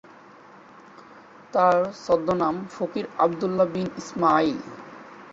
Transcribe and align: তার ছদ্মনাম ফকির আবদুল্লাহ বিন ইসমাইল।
তার 1.53 1.77
ছদ্মনাম 2.03 2.55
ফকির 2.71 3.05
আবদুল্লাহ 3.17 3.67
বিন 3.73 3.87
ইসমাইল। 3.97 4.57